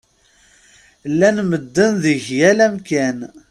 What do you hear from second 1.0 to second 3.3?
Llan medden deg yal amkan.